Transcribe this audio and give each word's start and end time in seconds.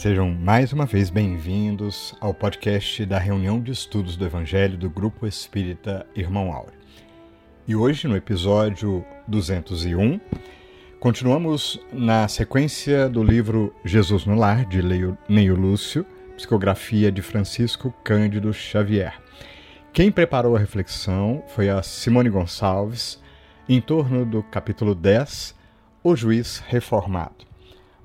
Sejam 0.00 0.30
mais 0.30 0.72
uma 0.72 0.86
vez 0.86 1.10
bem-vindos 1.10 2.16
ao 2.22 2.32
podcast 2.32 3.04
da 3.04 3.18
reunião 3.18 3.60
de 3.60 3.70
estudos 3.70 4.16
do 4.16 4.24
Evangelho 4.24 4.78
do 4.78 4.88
Grupo 4.88 5.26
Espírita 5.26 6.06
Irmão 6.16 6.50
Áureo. 6.50 6.72
E 7.68 7.76
hoje, 7.76 8.08
no 8.08 8.16
episódio 8.16 9.04
201, 9.28 10.18
continuamos 10.98 11.78
na 11.92 12.26
sequência 12.28 13.10
do 13.10 13.22
livro 13.22 13.74
Jesus 13.84 14.24
no 14.24 14.34
Lar, 14.34 14.64
de 14.64 14.80
Neio 15.28 15.54
Lúcio, 15.54 16.06
psicografia 16.34 17.12
de 17.12 17.20
Francisco 17.20 17.94
Cândido 18.02 18.54
Xavier. 18.54 19.20
Quem 19.92 20.10
preparou 20.10 20.56
a 20.56 20.58
reflexão 20.58 21.44
foi 21.48 21.68
a 21.68 21.82
Simone 21.82 22.30
Gonçalves, 22.30 23.22
em 23.68 23.82
torno 23.82 24.24
do 24.24 24.42
capítulo 24.42 24.94
10, 24.94 25.54
O 26.02 26.16
Juiz 26.16 26.58
Reformado. 26.66 27.49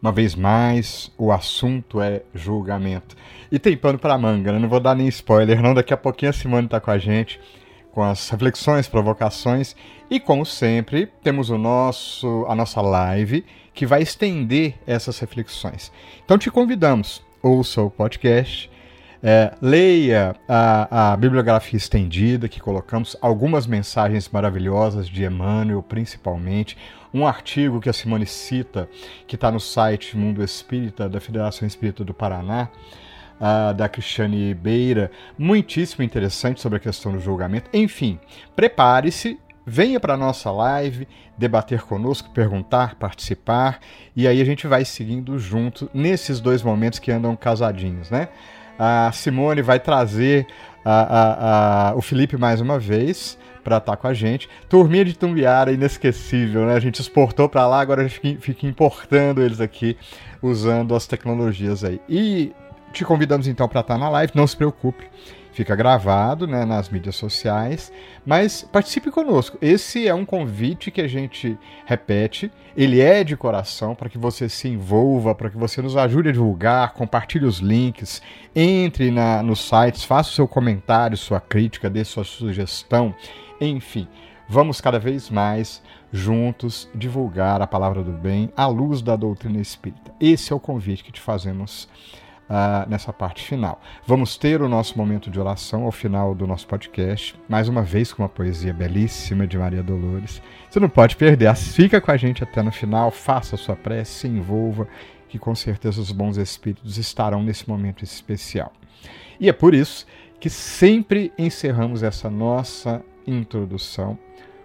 Uma 0.05 0.11
vez 0.11 0.35
mais, 0.35 1.11
o 1.17 1.31
assunto 1.31 1.99
é 1.99 2.21
julgamento. 2.31 3.15
E 3.51 3.57
tem 3.57 3.75
pano 3.75 3.97
para 3.97 4.15
manga, 4.19 4.51
né? 4.51 4.59
não 4.59 4.69
vou 4.69 4.79
dar 4.79 4.93
nem 4.93 5.07
spoiler, 5.07 5.59
não. 5.59 5.73
Daqui 5.73 5.95
a 5.95 5.97
pouquinho 5.97 6.29
a 6.29 6.33
Simone 6.33 6.65
está 6.65 6.79
com 6.79 6.91
a 6.91 6.99
gente 6.99 7.41
com 7.91 8.03
as 8.03 8.29
reflexões, 8.29 8.87
provocações 8.87 9.75
e 10.07 10.19
como 10.19 10.45
sempre 10.45 11.07
temos 11.23 11.49
o 11.49 11.57
nosso 11.57 12.45
a 12.47 12.53
nossa 12.53 12.81
live 12.81 13.43
que 13.73 13.83
vai 13.87 14.03
estender 14.03 14.75
essas 14.85 15.17
reflexões. 15.17 15.91
Então 16.23 16.37
te 16.37 16.51
convidamos, 16.51 17.23
ouça 17.41 17.81
o 17.81 17.89
podcast, 17.89 18.69
é, 19.23 19.55
leia 19.59 20.35
a, 20.47 21.13
a, 21.13 21.17
bibliografia 21.17 21.77
estendida 21.77 22.47
que 22.47 22.59
colocamos, 22.59 23.17
algumas 23.19 23.65
mensagens 23.65 24.29
maravilhosas 24.29 25.09
de 25.09 25.23
Emmanuel, 25.23 25.81
principalmente, 25.81 26.77
um 27.15 27.25
artigo 27.25 27.79
que 27.79 27.87
a 27.87 27.93
Simone 27.93 28.25
cita, 28.25 28.89
que 29.25 29.35
está 29.35 29.49
no 29.49 29.59
site 29.59 30.17
Mundo 30.17 30.43
Espírita, 30.43 31.07
da 31.07 31.21
Federação 31.21 31.65
Espírita 31.65 32.03
do 32.03 32.13
Paraná, 32.13 32.67
uh, 33.39 33.73
da 33.73 33.87
Cristiane 33.87 34.53
Beira, 34.53 35.09
muitíssimo 35.37 36.03
interessante 36.03 36.59
sobre 36.59 36.75
a 36.75 36.79
questão 36.79 37.13
do 37.13 37.19
julgamento. 37.19 37.69
Enfim, 37.73 38.19
prepare-se, 38.53 39.39
venha 39.65 39.97
para 39.97 40.15
a 40.15 40.17
nossa 40.17 40.51
live, 40.51 41.07
debater 41.37 41.83
conosco, 41.83 42.29
perguntar, 42.31 42.95
participar, 42.95 43.79
e 44.13 44.27
aí 44.27 44.41
a 44.41 44.45
gente 44.45 44.67
vai 44.67 44.83
seguindo 44.83 45.39
junto 45.39 45.89
nesses 45.93 46.41
dois 46.41 46.61
momentos 46.61 46.99
que 46.99 47.13
andam 47.13 47.33
casadinhos, 47.37 48.11
né? 48.11 48.27
A 48.77 49.09
Simone 49.13 49.61
vai 49.61 49.79
trazer 49.79 50.45
a, 50.83 50.91
a, 50.91 51.89
a, 51.91 51.95
o 51.95 52.01
Felipe 52.01 52.35
mais 52.35 52.59
uma 52.59 52.77
vez 52.77 53.37
para 53.65 53.77
estar 53.77 53.93
tá 53.93 53.97
com 53.97 54.07
a 54.07 54.13
gente. 54.13 54.47
Turminha 54.69 55.03
de 55.03 55.17
Tumbiara, 55.17 55.71
inesquecível, 55.71 56.67
né? 56.67 56.75
A 56.75 56.79
gente 56.79 57.01
exportou 57.01 57.49
para 57.49 57.67
lá, 57.67 57.81
agora 57.81 58.03
a 58.03 58.07
gente 58.07 58.37
fica 58.39 58.67
importando 58.67 59.41
eles 59.41 59.59
aqui, 59.59 59.97
usando 60.41 60.95
as 60.95 61.07
tecnologias 61.07 61.83
aí. 61.83 61.99
E 62.07 62.53
te 62.93 63.03
convidamos 63.03 63.47
então 63.47 63.67
para 63.67 63.81
estar 63.81 63.95
tá 63.95 63.99
na 63.99 64.07
live, 64.07 64.33
não 64.35 64.45
se 64.45 64.55
preocupe. 64.55 65.05
Fica 65.51 65.73
gravado 65.73 66.45
né, 66.45 66.65
nas 66.65 66.89
mídias 66.89 67.15
sociais, 67.15 67.89
mas 68.25 68.61
participe 68.61 69.09
conosco. 69.09 69.57
Esse 69.61 70.05
é 70.05 70.13
um 70.13 70.25
convite 70.25 70.91
que 70.91 70.99
a 70.99 71.07
gente 71.07 71.57
repete, 71.85 72.51
ele 72.75 72.99
é 72.99 73.23
de 73.23 73.37
coração 73.37 73.95
para 73.95 74.09
que 74.09 74.17
você 74.17 74.49
se 74.49 74.67
envolva, 74.67 75.33
para 75.33 75.49
que 75.49 75.57
você 75.57 75.81
nos 75.81 75.95
ajude 75.95 76.27
a 76.27 76.31
divulgar, 76.33 76.91
compartilhe 76.91 77.45
os 77.45 77.59
links, 77.59 78.21
entre 78.53 79.09
na, 79.11 79.41
nos 79.41 79.61
sites, 79.61 80.03
faça 80.03 80.29
o 80.29 80.33
seu 80.33 80.45
comentário, 80.45 81.15
sua 81.15 81.39
crítica, 81.39 81.89
dê 81.89 82.03
sua 82.03 82.25
sugestão 82.25 83.15
enfim, 83.59 84.07
vamos 84.47 84.81
cada 84.81 84.99
vez 84.99 85.29
mais 85.29 85.81
juntos 86.11 86.89
divulgar 86.93 87.61
a 87.61 87.67
palavra 87.67 88.03
do 88.03 88.11
bem 88.11 88.51
à 88.55 88.67
luz 88.67 89.01
da 89.01 89.15
doutrina 89.15 89.59
espírita. 89.59 90.13
Esse 90.19 90.53
é 90.53 90.55
o 90.55 90.59
convite 90.59 91.03
que 91.03 91.11
te 91.11 91.21
fazemos 91.21 91.89
uh, 92.49 92.89
nessa 92.89 93.11
parte 93.11 93.43
final. 93.43 93.81
Vamos 94.05 94.37
ter 94.37 94.61
o 94.61 94.69
nosso 94.69 94.97
momento 94.97 95.29
de 95.29 95.39
oração 95.39 95.83
ao 95.83 95.91
final 95.91 96.33
do 96.33 96.47
nosso 96.47 96.67
podcast, 96.67 97.35
mais 97.47 97.67
uma 97.67 97.81
vez 97.81 98.13
com 98.13 98.23
uma 98.23 98.29
poesia 98.29 98.73
belíssima 98.73 99.45
de 99.47 99.57
Maria 99.57 99.83
Dolores. 99.83 100.41
Você 100.69 100.79
não 100.79 100.89
pode 100.89 101.15
perder, 101.15 101.53
fica 101.55 101.99
com 101.99 102.11
a 102.11 102.17
gente 102.17 102.43
até 102.43 102.61
no 102.61 102.71
final, 102.71 103.11
faça 103.11 103.55
a 103.55 103.57
sua 103.57 103.75
prece, 103.75 104.11
se 104.11 104.27
envolva, 104.27 104.87
que 105.27 105.39
com 105.39 105.55
certeza 105.55 105.99
os 105.99 106.11
bons 106.11 106.37
espíritos 106.37 106.97
estarão 106.97 107.43
nesse 107.43 107.67
momento 107.67 108.03
especial. 108.03 108.71
E 109.39 109.49
é 109.49 109.53
por 109.53 109.73
isso 109.73 110.05
que 110.39 110.49
sempre 110.49 111.33
encerramos 111.37 112.03
essa 112.03 112.29
nossa 112.29 113.03
introdução, 113.27 114.17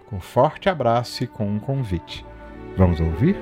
com 0.09 0.19
forte 0.19 0.69
abraço 0.69 1.23
e 1.23 1.27
com 1.27 1.47
um 1.47 1.59
convite. 1.59 2.25
Vamos 2.77 2.99
ouvir? 2.99 3.35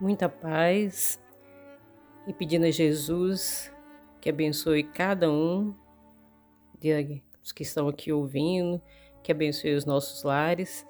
Muita 0.00 0.28
paz 0.28 1.20
e 2.26 2.32
pedindo 2.32 2.66
a 2.66 2.70
Jesus 2.70 3.72
que 4.20 4.30
abençoe 4.30 4.82
cada 4.82 5.30
um 5.30 5.74
dos 7.40 7.52
que 7.52 7.62
estão 7.62 7.88
aqui 7.88 8.12
ouvindo, 8.12 8.80
que 9.22 9.32
abençoe 9.32 9.74
os 9.74 9.84
nossos 9.84 10.22
lares 10.22 10.86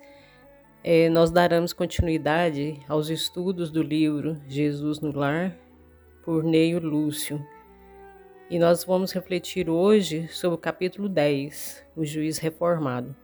é, 0.88 1.10
nós 1.10 1.32
daremos 1.32 1.72
continuidade 1.72 2.78
aos 2.88 3.10
estudos 3.10 3.72
do 3.72 3.82
livro 3.82 4.41
Jesus 4.47 5.00
no 5.00 5.10
Lar, 5.10 5.52
por 6.22 6.44
Neio 6.44 6.78
Lúcio. 6.78 7.44
E 8.48 8.56
nós 8.56 8.84
vamos 8.84 9.10
refletir 9.10 9.69
hoje 9.69 10.28
sobre 10.28 10.54
o 10.54 10.58
capítulo 10.58 11.08
10, 11.08 11.84
o 11.97 12.04
juiz 12.04 12.38
reformado. 12.38 13.16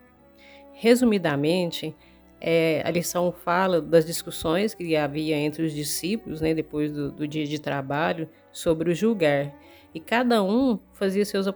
Resumidamente, 0.72 1.94
é, 2.40 2.82
a 2.84 2.90
lição 2.90 3.30
fala 3.30 3.80
das 3.80 4.04
discussões 4.04 4.74
que 4.74 4.96
havia 4.96 5.36
entre 5.36 5.62
os 5.62 5.72
discípulos, 5.72 6.40
né, 6.40 6.52
depois 6.54 6.90
do, 6.90 7.12
do 7.12 7.28
dia 7.28 7.46
de 7.46 7.60
trabalho, 7.60 8.28
sobre 8.50 8.90
o 8.90 8.94
julgar. 8.94 9.54
E 9.94 10.00
cada 10.00 10.42
um 10.42 10.80
fazia 10.94 11.24
seus, 11.24 11.46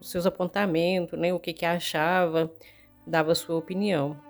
seus 0.00 0.26
apontamentos, 0.26 1.16
né, 1.16 1.32
o 1.32 1.38
que, 1.38 1.52
que 1.52 1.64
achava, 1.64 2.50
dava 3.06 3.32
sua 3.36 3.54
opinião. 3.54 4.26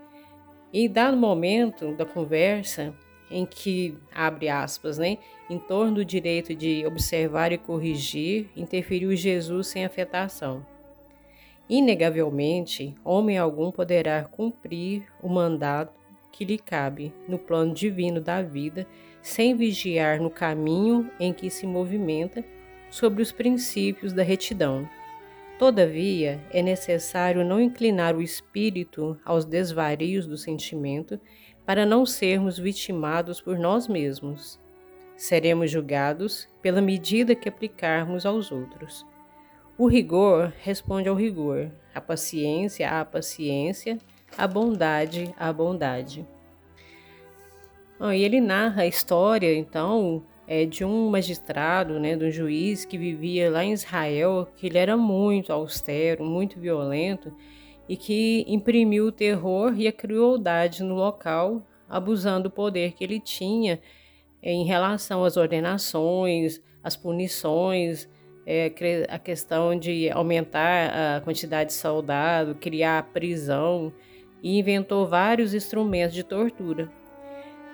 E 0.78 0.90
dado 0.90 1.16
momento 1.16 1.94
da 1.94 2.04
conversa 2.04 2.94
em 3.30 3.46
que, 3.46 3.96
abre 4.14 4.50
aspas, 4.50 4.98
né, 4.98 5.16
em 5.48 5.58
torno 5.58 5.94
do 5.94 6.04
direito 6.04 6.54
de 6.54 6.84
observar 6.84 7.50
e 7.50 7.56
corrigir, 7.56 8.50
interferiu 8.54 9.16
Jesus 9.16 9.68
sem 9.68 9.86
afetação. 9.86 10.66
Inegavelmente, 11.66 12.94
homem 13.02 13.38
algum 13.38 13.70
poderá 13.70 14.24
cumprir 14.24 15.06
o 15.22 15.30
mandato 15.30 15.94
que 16.30 16.44
lhe 16.44 16.58
cabe 16.58 17.10
no 17.26 17.38
plano 17.38 17.72
divino 17.72 18.20
da 18.20 18.42
vida, 18.42 18.86
sem 19.22 19.56
vigiar 19.56 20.20
no 20.20 20.28
caminho 20.28 21.10
em 21.18 21.32
que 21.32 21.48
se 21.48 21.66
movimenta 21.66 22.44
sobre 22.90 23.22
os 23.22 23.32
princípios 23.32 24.12
da 24.12 24.22
retidão. 24.22 24.86
Todavia, 25.58 26.38
é 26.50 26.60
necessário 26.60 27.42
não 27.42 27.58
inclinar 27.58 28.14
o 28.14 28.20
espírito 28.20 29.18
aos 29.24 29.46
desvarios 29.46 30.26
do 30.26 30.36
sentimento 30.36 31.18
para 31.64 31.86
não 31.86 32.04
sermos 32.04 32.58
vitimados 32.58 33.40
por 33.40 33.58
nós 33.58 33.88
mesmos. 33.88 34.60
Seremos 35.16 35.70
julgados 35.70 36.46
pela 36.60 36.82
medida 36.82 37.34
que 37.34 37.48
aplicarmos 37.48 38.26
aos 38.26 38.52
outros. 38.52 39.06
O 39.78 39.88
rigor 39.88 40.52
responde 40.60 41.08
ao 41.08 41.14
rigor, 41.14 41.70
a 41.94 42.02
paciência 42.02 42.90
à 42.90 43.02
paciência, 43.02 43.96
a 44.36 44.46
bondade 44.46 45.34
à 45.38 45.50
bondade. 45.52 46.26
e 48.14 48.22
ele 48.22 48.42
narra 48.42 48.82
a 48.82 48.86
história, 48.86 49.54
então, 49.54 50.22
é, 50.46 50.64
de 50.64 50.84
um 50.84 51.10
magistrado, 51.10 51.98
né, 51.98 52.16
de 52.16 52.24
um 52.24 52.30
juiz 52.30 52.84
que 52.84 52.96
vivia 52.96 53.50
lá 53.50 53.64
em 53.64 53.72
Israel, 53.72 54.48
que 54.56 54.66
ele 54.66 54.78
era 54.78 54.96
muito 54.96 55.52
austero, 55.52 56.24
muito 56.24 56.60
violento 56.60 57.32
e 57.88 57.96
que 57.96 58.44
imprimiu 58.46 59.06
o 59.06 59.12
terror 59.12 59.74
e 59.76 59.86
a 59.86 59.92
crueldade 59.92 60.82
no 60.82 60.94
local, 60.94 61.66
abusando 61.88 62.44
do 62.44 62.50
poder 62.50 62.92
que 62.92 63.04
ele 63.04 63.20
tinha 63.20 63.80
em 64.42 64.64
relação 64.64 65.24
às 65.24 65.36
ordenações, 65.36 66.60
às 66.82 66.96
punições, 66.96 68.08
é, 68.46 68.72
a 69.08 69.18
questão 69.18 69.76
de 69.76 70.08
aumentar 70.10 71.16
a 71.16 71.20
quantidade 71.20 71.70
de 71.70 71.74
soldado, 71.74 72.54
criar 72.54 73.10
prisão 73.12 73.92
e 74.40 74.58
inventou 74.58 75.06
vários 75.06 75.52
instrumentos 75.52 76.14
de 76.14 76.22
tortura. 76.22 76.88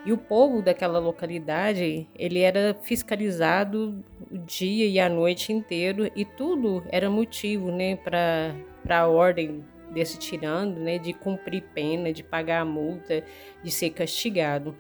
E 0.05 0.13
o 0.13 0.19
povo 0.19 0.61
daquela 0.61 0.99
localidade, 0.99 2.09
ele 2.17 2.41
era 2.41 2.75
fiscalizado 2.83 4.05
o 4.31 4.39
dia 4.39 4.87
e 4.87 4.99
a 4.99 5.09
noite 5.09 5.53
inteiro 5.53 6.11
e 6.17 6.25
tudo 6.25 6.83
era 6.89 7.09
motivo, 7.09 7.71
né, 7.71 7.95
para 7.95 8.55
a 8.89 9.07
ordem 9.07 9.65
desse 9.93 10.19
tirando, 10.19 10.81
né, 10.81 10.99
de 10.99 11.13
cumprir 11.13 11.63
pena, 11.73 12.13
de 12.13 12.25
pagar 12.25 12.63
a 12.63 12.65
multa, 12.65 13.23
de 13.63 13.71
ser 13.71 13.91
castigado. 13.91 14.77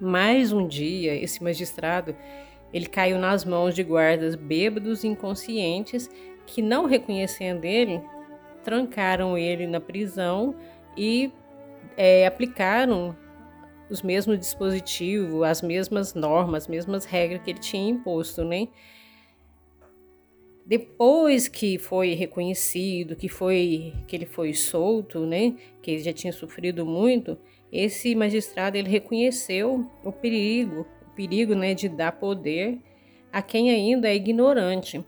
Mais 0.00 0.52
um 0.52 0.66
dia, 0.66 1.14
esse 1.14 1.42
magistrado, 1.42 2.16
ele 2.72 2.86
caiu 2.86 3.18
nas 3.18 3.44
mãos 3.44 3.74
de 3.74 3.84
guardas 3.84 4.34
bêbados 4.34 5.04
e 5.04 5.08
inconscientes 5.08 6.10
que 6.46 6.60
não 6.60 6.86
reconhecendo 6.86 7.64
ele, 7.64 8.02
trancaram 8.64 9.38
ele 9.38 9.68
na 9.68 9.80
prisão 9.80 10.54
e 10.96 11.30
é, 11.96 12.26
aplicaram 12.26 13.16
os 13.90 14.02
mesmos 14.02 14.38
dispositivos, 14.38 15.42
as 15.42 15.62
mesmas 15.62 16.14
normas, 16.14 16.64
as 16.64 16.68
mesmas 16.68 17.04
regras 17.04 17.42
que 17.42 17.50
ele 17.50 17.58
tinha 17.58 17.88
imposto, 17.88 18.44
né? 18.44 18.68
Depois 20.66 21.46
que 21.46 21.78
foi 21.78 22.14
reconhecido, 22.14 23.14
que 23.14 23.28
foi 23.28 23.92
que 24.08 24.16
ele 24.16 24.26
foi 24.26 24.52
solto, 24.52 25.24
né, 25.24 25.54
que 25.80 25.92
ele 25.92 26.02
já 26.02 26.12
tinha 26.12 26.32
sofrido 26.32 26.84
muito, 26.84 27.38
esse 27.70 28.16
magistrado 28.16 28.76
ele 28.76 28.88
reconheceu 28.88 29.88
o 30.02 30.10
perigo, 30.10 30.84
o 31.06 31.10
perigo, 31.14 31.54
né, 31.54 31.72
de 31.72 31.88
dar 31.88 32.12
poder 32.12 32.80
a 33.32 33.40
quem 33.42 33.70
ainda 33.70 34.08
é 34.08 34.16
ignorante. 34.16 35.04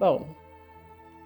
Bom, 0.00 0.34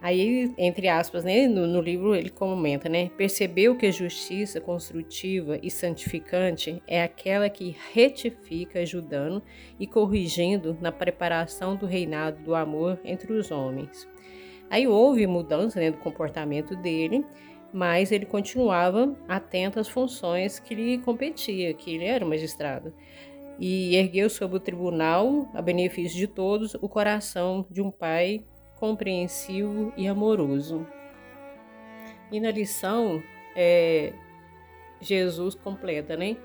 Aí, 0.02 0.50
entre 0.56 0.88
aspas, 0.88 1.25
né, 1.25 1.47
no, 1.47 1.67
no, 1.67 1.81
livro 1.81 2.14
ele 2.14 2.31
comenta, 2.31 2.88
né? 2.88 3.11
Percebeu 3.19 3.76
que 3.76 3.85
a 3.85 3.91
justiça 3.91 4.58
construtiva 4.58 5.58
e 5.62 5.70
santificante 5.70 6.82
é 6.87 7.02
aquela 7.02 7.50
que 7.50 7.76
retifica, 7.93 8.81
ajudando 8.81 9.43
e 9.79 9.87
corrigindo 9.87 10.76
na 10.81 10.91
preparação 10.91 11.76
do 11.76 11.85
reinado 11.85 12.43
do 12.43 12.55
amor 12.55 12.99
entre 13.05 13.31
os 13.35 13.50
homens. 13.50 14.08
Aí 14.70 14.88
houve 14.88 15.26
mudança 15.26 15.79
né, 15.79 15.91
do 15.91 15.99
comportamento 15.99 16.75
dele, 16.76 17.26
mas 17.70 18.11
ele 18.11 18.25
continuava 18.25 19.14
atento 19.29 19.79
às 19.79 19.88
funções 19.88 20.58
que 20.58 20.75
lhe 20.75 20.99
competia, 20.99 21.75
que 21.75 21.94
ele 21.94 22.05
era 22.05 22.25
magistrado. 22.25 22.94
E 23.58 23.94
ergueu 23.97 24.31
sobre 24.31 24.56
o 24.56 24.61
tribunal, 24.61 25.50
a 25.52 25.61
benefício 25.61 26.17
de 26.17 26.26
todos, 26.26 26.75
o 26.81 26.88
coração 26.88 27.67
de 27.70 27.82
um 27.82 27.91
pai 27.91 28.44
compreensivo 28.80 29.92
e 29.96 30.08
amoroso. 30.08 30.86
E 32.32 32.40
na 32.40 32.50
lição, 32.50 33.22
é, 33.54 34.14
Jesus 35.00 35.54
completa, 35.54 36.16
né? 36.16 36.36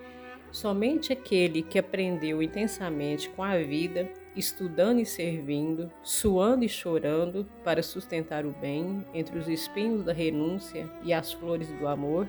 Somente 0.52 1.12
aquele 1.14 1.62
que 1.62 1.80
aprendeu 1.80 2.42
intensamente 2.42 3.30
com 3.30 3.44
a 3.44 3.58
vida, 3.58 4.10
estudando 4.36 5.00
e 5.00 5.06
servindo, 5.06 5.92
suando 6.02 6.64
e 6.64 6.70
chorando 6.70 7.46
para 7.64 7.82
sustentar 7.82 8.46
o 8.46 8.52
bem 8.52 9.06
entre 9.14 9.38
os 9.38 9.48
espinhos 9.48 10.04
da 10.04 10.14
renúncia 10.14 10.90
e 11.04 11.14
as 11.14 11.32
flores 11.32 11.72
do 11.74 11.88
amor, 11.88 12.28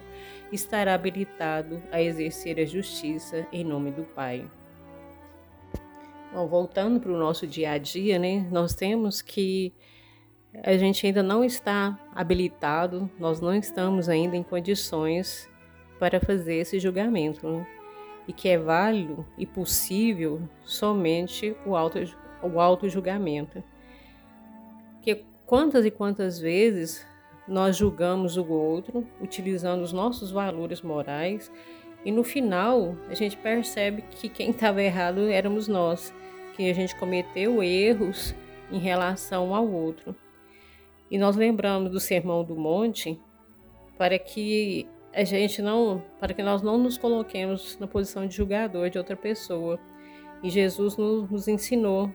estará 0.52 0.94
habilitado 0.94 1.82
a 1.90 2.00
exercer 2.00 2.58
a 2.60 2.64
justiça 2.64 3.46
em 3.52 3.64
nome 3.64 3.90
do 3.90 4.02
Pai. 4.02 4.48
Bom, 6.32 6.46
voltando 6.48 7.00
para 7.00 7.12
o 7.12 7.16
nosso 7.16 7.46
dia 7.46 7.72
a 7.72 7.78
dia, 7.78 8.18
né? 8.18 8.46
Nós 8.50 8.74
temos 8.74 9.22
que 9.22 9.72
a 10.62 10.76
gente 10.76 11.06
ainda 11.06 11.22
não 11.22 11.44
está 11.44 11.98
habilitado, 12.14 13.10
nós 13.18 13.40
não 13.40 13.54
estamos 13.54 14.08
ainda 14.08 14.36
em 14.36 14.42
condições 14.42 15.48
para 15.98 16.20
fazer 16.20 16.56
esse 16.56 16.78
julgamento, 16.78 17.48
né? 17.48 17.66
e 18.28 18.32
que 18.32 18.48
é 18.48 18.58
válido 18.58 19.24
e 19.38 19.46
possível 19.46 20.42
somente 20.64 21.56
o 21.64 21.76
auto, 21.76 21.98
o 22.42 22.60
auto 22.60 22.88
julgamento. 22.88 23.62
Que 25.00 25.24
quantas 25.46 25.84
e 25.84 25.90
quantas 25.90 26.38
vezes 26.38 27.06
nós 27.46 27.76
julgamos 27.76 28.36
o 28.36 28.46
outro 28.48 29.06
utilizando 29.20 29.82
os 29.82 29.92
nossos 29.92 30.32
valores 30.32 30.82
morais 30.82 31.50
e 32.04 32.10
no 32.10 32.24
final 32.24 32.96
a 33.08 33.14
gente 33.14 33.36
percebe 33.36 34.02
que 34.02 34.28
quem 34.28 34.50
estava 34.50 34.82
errado 34.82 35.28
éramos 35.28 35.68
nós, 35.68 36.12
que 36.54 36.68
a 36.68 36.74
gente 36.74 36.96
cometeu 36.96 37.62
erros 37.62 38.34
em 38.72 38.78
relação 38.78 39.54
ao 39.54 39.68
outro. 39.68 40.14
E 41.10 41.18
nós 41.18 41.36
lembramos 41.36 41.90
do 41.90 42.00
Sermão 42.00 42.44
do 42.44 42.56
Monte 42.56 43.18
para 43.96 44.18
que 44.18 44.88
a 45.14 45.24
gente 45.24 45.62
não, 45.62 46.02
para 46.20 46.34
que 46.34 46.42
nós 46.42 46.60
não 46.62 46.76
nos 46.76 46.98
coloquemos 46.98 47.78
na 47.78 47.86
posição 47.86 48.26
de 48.26 48.36
julgador 48.36 48.90
de 48.90 48.98
outra 48.98 49.16
pessoa. 49.16 49.78
E 50.42 50.50
Jesus 50.50 50.96
nos, 50.96 51.30
nos 51.30 51.48
ensinou 51.48 52.12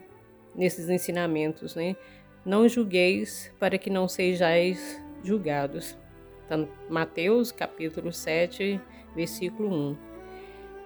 nesses 0.54 0.88
ensinamentos, 0.88 1.74
né? 1.74 1.96
Não 2.44 2.68
julgueis 2.68 3.52
para 3.58 3.78
que 3.78 3.90
não 3.90 4.06
sejais 4.06 5.02
julgados. 5.22 5.96
Está 6.42 6.58
Mateus 6.88 7.50
capítulo 7.50 8.12
7, 8.12 8.80
versículo 9.14 9.72
1. 9.72 9.96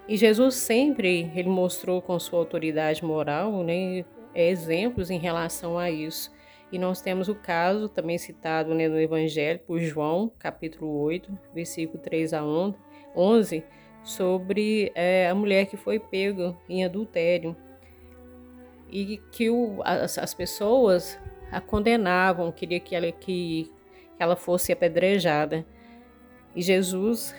E 0.08 0.16
Jesus 0.16 0.54
sempre 0.54 1.30
ele 1.34 1.48
mostrou 1.48 2.00
com 2.00 2.18
sua 2.18 2.38
autoridade 2.38 3.04
moral, 3.04 3.64
né, 3.64 4.04
exemplos 4.34 5.10
em 5.10 5.18
relação 5.18 5.76
a 5.78 5.90
isso. 5.90 6.30
E 6.70 6.78
nós 6.78 7.00
temos 7.00 7.28
o 7.28 7.34
caso, 7.34 7.88
também 7.88 8.18
citado 8.18 8.74
né, 8.74 8.88
no 8.88 9.00
Evangelho, 9.00 9.60
por 9.60 9.78
João, 9.78 10.30
capítulo 10.38 11.00
8, 11.00 11.38
versículo 11.54 11.98
3 12.02 12.32
a 12.34 12.42
11, 13.14 13.64
sobre 14.02 14.90
é, 14.94 15.28
a 15.28 15.34
mulher 15.34 15.66
que 15.66 15.76
foi 15.76 16.00
pega 16.00 16.56
em 16.68 16.84
adultério. 16.84 17.56
E 18.90 19.18
que 19.30 19.48
o, 19.48 19.80
as, 19.84 20.18
as, 20.18 20.34
pessoas 20.34 21.18
a 21.50 21.60
condenavam, 21.60 22.50
queria 22.50 22.80
que 22.80 22.94
ela, 22.94 23.10
que, 23.12 23.70
que 24.16 24.22
ela 24.22 24.36
fosse 24.36 24.72
apedrejada. 24.72 25.64
E 26.54 26.62
Jesus 26.62 27.34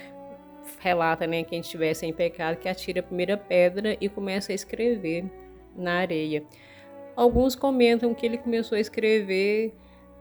relata, 0.80 1.28
né, 1.28 1.44
quem 1.44 1.60
estivesse 1.60 2.06
em 2.06 2.14
pecado, 2.14 2.58
que 2.58 2.70
atira 2.70 3.02
a 3.02 3.04
primeira 3.04 3.38
pedra 3.38 3.98
e 4.00 4.08
começa 4.08 4.52
a 4.52 4.56
escrever 4.56 5.26
na 5.76 6.00
areia. 6.00 6.44
Alguns 7.18 7.56
comentam 7.56 8.14
que 8.14 8.28
ele 8.28 8.38
começou 8.38 8.76
a 8.76 8.80
escrever 8.80 9.74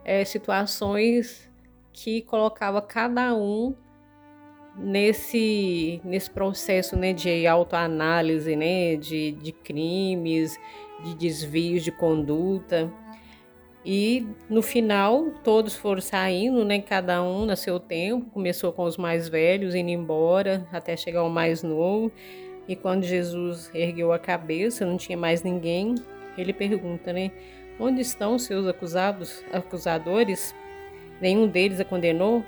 é, 0.02 0.25
situações 0.25 1.46
que 1.93 2.22
colocava 2.22 2.81
cada 2.81 3.37
um 3.37 3.75
nesse, 4.78 6.00
nesse 6.02 6.31
processo 6.31 6.96
né, 6.96 7.12
de 7.12 7.46
autoanálise, 7.46 8.56
né, 8.56 8.96
de, 8.96 9.32
de 9.32 9.52
crimes, 9.52 10.58
de 11.04 11.14
desvios 11.14 11.84
de 11.84 11.93
conduta. 11.93 12.91
E 13.84 14.26
no 14.48 14.62
final, 14.62 15.32
todos 15.44 15.74
foram 15.74 16.00
saindo, 16.00 16.65
né, 16.65 16.81
cada 16.81 17.22
um 17.22 17.44
no 17.44 17.56
seu 17.58 17.79
tempo. 17.79 18.31
Começou 18.31 18.72
com 18.72 18.84
os 18.84 18.96
mais 18.96 19.29
velhos 19.29 19.74
indo 19.74 19.91
embora, 19.91 20.67
até 20.72 20.96
chegar 20.96 21.20
ao 21.20 21.29
mais 21.29 21.62
novo. 21.62 22.10
E 22.67 22.74
quando 22.74 23.05
Jesus 23.05 23.70
ergueu 23.74 24.15
a 24.15 24.19
cabeça, 24.19 24.86
não 24.86 24.96
tinha 24.96 25.19
mais 25.19 25.43
ninguém 25.43 25.94
ele 26.40 26.52
pergunta, 26.52 27.12
né? 27.12 27.31
Onde 27.78 28.00
estão 28.00 28.38
seus 28.38 28.66
acusados, 28.66 29.44
acusadores? 29.52 30.55
Nenhum 31.20 31.46
deles 31.46 31.81
a 31.81 31.84
condenou? 31.84 32.44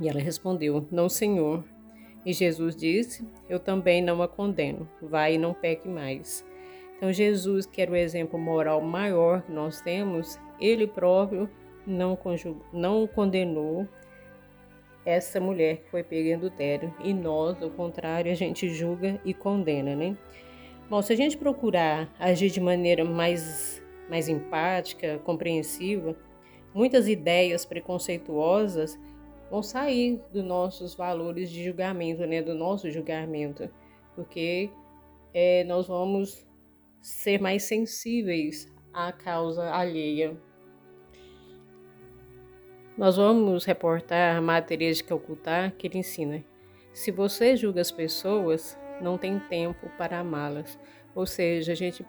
E 0.00 0.08
ela 0.08 0.20
respondeu: 0.20 0.86
Não, 0.90 1.08
Senhor. 1.08 1.64
E 2.24 2.32
Jesus 2.32 2.76
disse: 2.76 3.26
Eu 3.48 3.58
também 3.58 4.02
não 4.02 4.22
a 4.22 4.28
condeno. 4.28 4.88
Vai 5.00 5.34
e 5.34 5.38
não 5.38 5.54
peque 5.54 5.88
mais. 5.88 6.44
Então, 6.96 7.12
Jesus, 7.12 7.64
que 7.64 7.80
era 7.80 7.92
o 7.92 7.96
exemplo 7.96 8.38
moral 8.38 8.80
maior 8.80 9.42
que 9.42 9.52
nós 9.52 9.80
temos, 9.80 10.38
ele 10.60 10.86
próprio 10.86 11.48
não, 11.86 12.18
não 12.72 13.06
condenou 13.06 13.86
essa 15.06 15.40
mulher 15.40 15.78
que 15.78 15.90
foi 15.90 16.02
pega 16.02 16.28
em 16.28 16.34
adultério. 16.34 16.92
E 17.02 17.14
nós, 17.14 17.62
ao 17.62 17.70
contrário, 17.70 18.30
a 18.30 18.34
gente 18.34 18.68
julga 18.68 19.20
e 19.24 19.32
condena, 19.32 19.94
né? 19.94 20.16
Bom, 20.90 21.02
se 21.02 21.12
a 21.12 21.16
gente 21.16 21.36
procurar 21.36 22.10
agir 22.18 22.48
de 22.48 22.62
maneira 22.62 23.04
mais, 23.04 23.82
mais 24.08 24.26
empática, 24.26 25.18
compreensiva, 25.18 26.16
muitas 26.72 27.06
ideias 27.06 27.66
preconceituosas 27.66 28.98
vão 29.50 29.62
sair 29.62 30.18
dos 30.32 30.42
nossos 30.42 30.94
valores 30.94 31.50
de 31.50 31.62
julgamento, 31.62 32.24
né, 32.26 32.40
do 32.40 32.54
nosso 32.54 32.90
julgamento, 32.90 33.68
porque 34.14 34.70
é, 35.34 35.62
nós 35.64 35.86
vamos 35.86 36.46
ser 37.02 37.38
mais 37.38 37.64
sensíveis 37.64 38.74
à 38.90 39.12
causa 39.12 39.70
alheia. 39.70 40.34
Nós 42.96 43.18
vamos 43.18 43.66
reportar 43.66 44.38
a 44.38 44.40
matéria 44.40 44.90
de 44.90 45.04
Calcutá 45.04 45.70
que 45.70 45.86
ele 45.86 45.98
ensina. 45.98 46.42
Se 46.94 47.10
você 47.10 47.54
julga 47.56 47.82
as 47.82 47.92
pessoas, 47.92 48.76
não 49.00 49.18
tem 49.18 49.38
tempo 49.38 49.88
para 49.96 50.18
amá-las. 50.18 50.78
Ou 51.14 51.26
seja, 51.26 51.72
a 51.72 51.74
gente 51.74 52.04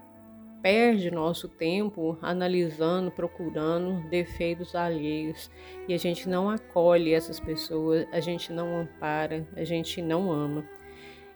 perde 0.62 1.10
nosso 1.10 1.48
tempo 1.48 2.18
analisando, 2.22 3.12
procurando 3.12 4.08
defeitos 4.10 4.76
alheios 4.76 5.50
e 5.88 5.94
a 5.94 5.98
gente 5.98 6.28
não 6.28 6.50
acolhe 6.50 7.14
essas 7.14 7.40
pessoas, 7.40 8.06
a 8.12 8.20
gente 8.20 8.52
não 8.52 8.78
ampara, 8.78 9.48
a 9.56 9.64
gente 9.64 10.02
não 10.02 10.32
ama. 10.32 10.66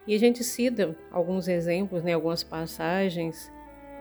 E 0.06 0.14
a 0.14 0.18
gente 0.18 0.44
cita 0.44 0.96
alguns 1.10 1.48
exemplos, 1.48 2.02
né, 2.02 2.12
algumas 2.12 2.44
passagens 2.44 3.50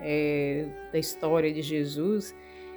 é, 0.02 0.68
da 0.92 1.00
história 1.00 1.54
de 1.54 1.62
Jesus 1.62 2.36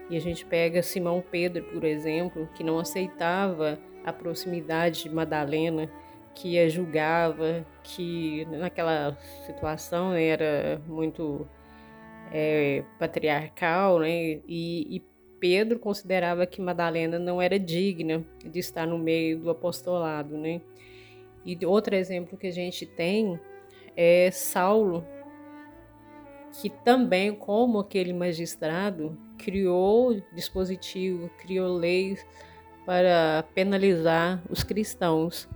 e 0.09 0.16
a 0.16 0.21
gente 0.21 0.47
pega 0.47 0.83
Simão 0.83 1.23
Pedro, 1.28 1.64
por 1.64 1.83
exemplo, 1.83 2.49
que 2.54 2.62
não 2.62 2.78
aceitava 2.78 3.78
a 4.04 4.12
proximidade 4.12 5.02
de 5.02 5.11
Madalena 5.11 5.90
que 6.37 6.59
a 6.59 6.69
julgava, 6.69 7.66
que 7.83 8.45
naquela 8.50 9.16
situação 9.47 10.12
era 10.12 10.81
muito 10.87 11.49
é, 12.31 12.85
patriarcal, 12.99 13.99
né? 14.00 14.40
E, 14.47 14.97
e, 14.97 15.16
Pedro 15.38 15.78
considerava 15.78 16.47
que 16.47 16.62
Madalena 16.62 17.19
não 17.19 17.40
era 17.40 17.59
digna 17.59 18.25
de 18.43 18.59
estar 18.59 18.87
no 18.87 18.99
meio 18.99 19.38
do 19.38 19.50
apostolado, 19.50 20.37
né? 20.37 20.61
E 21.45 21.59
outro 21.64 21.95
exemplo 21.95 22.38
que 22.38 22.47
a 22.47 22.52
gente 22.52 22.87
tem 22.87 23.38
é 23.95 24.31
Saulo, 24.31 25.07
que 26.61 26.71
também, 26.71 27.35
como 27.35 27.78
aquele 27.78 28.12
magistrado, 28.12 29.16
criou 29.38 30.21
dispositivo, 30.35 31.31
criou 31.38 31.76
leis 31.76 32.26
para 32.87 33.45
penalizar 33.55 34.43
os 34.49 34.64
cristãos. 34.64 35.49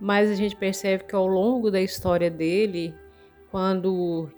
Mas 0.00 0.30
a 0.30 0.34
gente 0.34 0.56
percebe 0.56 1.04
que 1.04 1.14
ao 1.14 1.26
longo 1.26 1.70
da 1.70 1.80
história 1.80 2.30
dele, 2.30 2.94
quando 3.50 4.28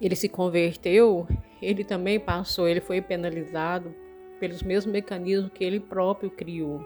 ele 0.00 0.16
se 0.16 0.28
converteu, 0.28 1.26
ele 1.60 1.84
também 1.84 2.18
passou, 2.18 2.68
ele 2.68 2.80
foi 2.80 3.00
penalizado 3.00 3.94
pelos 4.38 4.62
mesmos 4.62 4.92
mecanismos 4.92 5.52
que 5.52 5.62
ele 5.62 5.78
próprio 5.78 6.30
criou. 6.30 6.80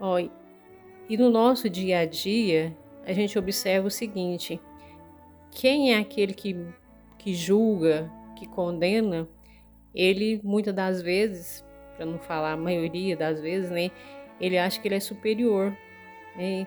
Ó, 0.00 0.18
e 1.08 1.16
no 1.16 1.30
nosso 1.30 1.68
dia 1.68 2.00
a 2.00 2.06
dia, 2.06 2.74
a 3.06 3.12
gente 3.12 3.38
observa 3.38 3.88
o 3.88 3.90
seguinte: 3.90 4.60
quem 5.50 5.92
é 5.92 5.98
aquele 5.98 6.32
que, 6.32 6.56
que 7.18 7.34
julga, 7.34 8.10
que 8.36 8.46
condena, 8.46 9.28
ele 9.94 10.40
muitas 10.42 10.74
das 10.74 11.02
vezes, 11.02 11.64
para 11.96 12.06
não 12.06 12.18
falar 12.18 12.52
a 12.52 12.56
maioria 12.56 13.16
das 13.16 13.40
vezes, 13.40 13.70
né, 13.70 13.90
ele 14.40 14.58
acha 14.58 14.80
que 14.80 14.88
ele 14.88 14.96
é 14.96 15.00
superior, 15.00 15.76
né, 16.36 16.66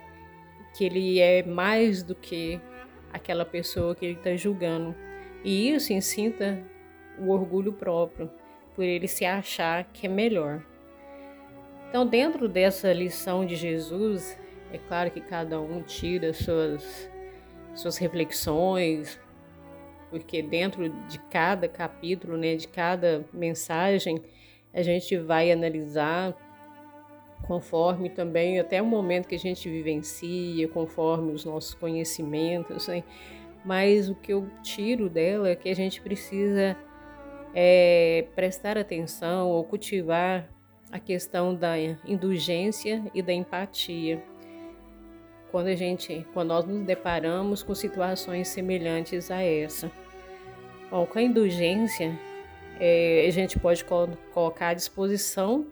que 0.73 0.85
ele 0.85 1.19
é 1.19 1.43
mais 1.43 2.03
do 2.03 2.15
que 2.15 2.59
aquela 3.11 3.45
pessoa 3.45 3.95
que 3.95 4.05
ele 4.05 4.17
está 4.17 4.35
julgando. 4.35 4.95
E 5.43 5.71
isso 5.71 5.93
incita 5.93 6.63
o 7.17 7.29
orgulho 7.29 7.73
próprio, 7.73 8.29
por 8.75 8.83
ele 8.83 9.07
se 9.07 9.25
achar 9.25 9.83
que 9.85 10.05
é 10.05 10.09
melhor. 10.09 10.63
Então, 11.89 12.05
dentro 12.05 12.47
dessa 12.47 12.91
lição 12.91 13.45
de 13.45 13.55
Jesus, 13.55 14.37
é 14.71 14.77
claro 14.77 15.09
que 15.09 15.21
cada 15.21 15.59
um 15.59 15.81
tira 15.81 16.33
suas, 16.33 17.09
suas 17.73 17.97
reflexões, 17.97 19.19
porque 20.09 20.41
dentro 20.41 20.89
de 21.07 21.19
cada 21.29 21.67
capítulo, 21.67 22.37
né, 22.37 22.55
de 22.55 22.67
cada 22.67 23.25
mensagem, 23.33 24.21
a 24.73 24.81
gente 24.81 25.17
vai 25.17 25.51
analisar 25.51 26.35
conforme 27.43 28.09
também 28.09 28.59
até 28.59 28.81
o 28.81 28.85
momento 28.85 29.27
que 29.27 29.35
a 29.35 29.39
gente 29.39 29.69
vivencia, 29.69 30.67
conforme 30.67 31.31
os 31.31 31.45
nossos 31.45 31.73
conhecimentos, 31.73 32.87
né? 32.87 33.03
mas 33.63 34.09
o 34.09 34.15
que 34.15 34.33
eu 34.33 34.49
tiro 34.61 35.09
dela 35.09 35.49
é 35.49 35.55
que 35.55 35.69
a 35.69 35.75
gente 35.75 36.01
precisa 36.01 36.77
é, 37.53 38.25
prestar 38.35 38.77
atenção 38.77 39.49
ou 39.49 39.63
cultivar 39.63 40.49
a 40.91 40.99
questão 40.99 41.53
da 41.53 41.77
indulgência 42.05 43.03
e 43.13 43.21
da 43.21 43.33
empatia. 43.33 44.23
Quando 45.51 45.67
a 45.67 45.75
gente, 45.75 46.25
quando 46.33 46.49
nós 46.49 46.65
nos 46.65 46.85
deparamos 46.85 47.63
com 47.63 47.73
situações 47.73 48.47
semelhantes 48.49 49.31
a 49.31 49.41
essa. 49.41 49.91
Bom, 50.89 51.05
com 51.05 51.19
a 51.19 51.21
indulgência, 51.21 52.17
é, 52.79 53.25
a 53.27 53.31
gente 53.31 53.57
pode 53.59 53.83
colocar 53.83 54.69
à 54.69 54.73
disposição 54.73 55.67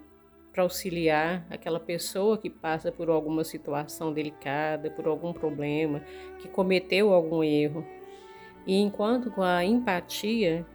para 0.56 0.64
auxiliar 0.64 1.46
aquela 1.50 1.82
pessoa 1.82 2.38
que 2.38 2.50
passa 2.50 2.90
por 2.90 3.10
alguma 3.10 3.44
situação 3.44 4.14
delicada, 4.14 4.90
por 4.90 5.06
algum 5.06 5.34
problema, 5.34 6.02
que 6.40 6.48
cometeu 6.48 7.14
algum 7.14 7.44
erro. 7.44 7.86
E 8.66 8.78
enquanto 8.78 9.30
com 9.30 9.44
a 9.44 9.66
empatia, 9.66 10.66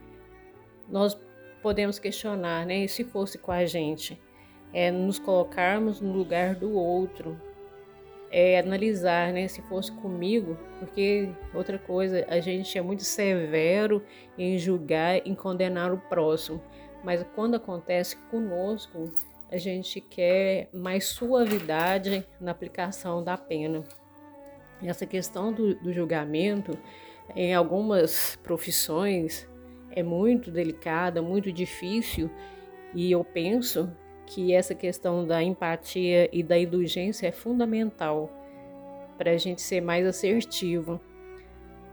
nós 0.86 1.18
podemos 1.62 1.98
questionar, 1.98 2.66
né? 2.66 2.84
E 2.84 2.88
se 2.88 3.04
fosse 3.04 3.38
com 3.38 3.50
a 3.50 3.64
gente? 3.64 4.20
É 4.70 4.90
nos 4.90 5.18
colocarmos 5.18 5.98
no 5.98 6.12
lugar 6.12 6.54
do 6.54 6.74
outro, 6.74 7.40
é 8.30 8.58
analisar, 8.58 9.32
né? 9.32 9.48
Se 9.48 9.62
fosse 9.62 9.90
comigo, 9.92 10.58
porque 10.78 11.30
outra 11.54 11.78
coisa, 11.78 12.26
a 12.28 12.38
gente 12.38 12.76
é 12.76 12.82
muito 12.82 13.02
severo 13.02 14.04
em 14.36 14.58
julgar, 14.58 15.26
em 15.26 15.34
condenar 15.34 15.90
o 15.90 15.96
próximo, 15.98 16.62
mas 17.02 17.24
quando 17.34 17.54
acontece 17.54 18.16
conosco, 18.30 19.10
a 19.50 19.58
gente 19.58 20.00
quer 20.00 20.68
mais 20.72 21.06
suavidade 21.06 22.24
na 22.40 22.52
aplicação 22.52 23.22
da 23.22 23.36
pena. 23.36 23.82
Essa 24.82 25.04
questão 25.04 25.52
do, 25.52 25.74
do 25.74 25.92
julgamento, 25.92 26.78
em 27.34 27.52
algumas 27.54 28.36
profissões, 28.36 29.48
é 29.90 30.02
muito 30.02 30.50
delicada, 30.50 31.20
muito 31.20 31.52
difícil, 31.52 32.30
e 32.94 33.10
eu 33.10 33.24
penso 33.24 33.90
que 34.24 34.54
essa 34.54 34.74
questão 34.74 35.26
da 35.26 35.42
empatia 35.42 36.30
e 36.32 36.42
da 36.42 36.56
indulgência 36.56 37.26
é 37.26 37.32
fundamental 37.32 38.30
para 39.18 39.32
a 39.32 39.36
gente 39.36 39.60
ser 39.60 39.80
mais 39.80 40.06
assertivo. 40.06 41.00